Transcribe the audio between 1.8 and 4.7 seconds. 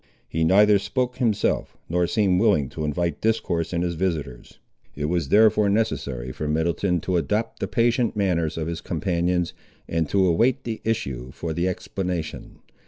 nor seemed willing to invite discourse in his visiters;